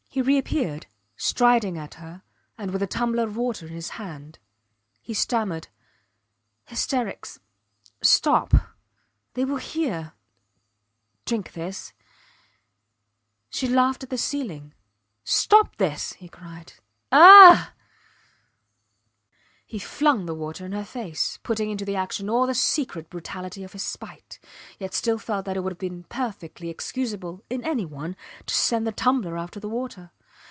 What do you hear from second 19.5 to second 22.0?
He flung the water in her face, putting into the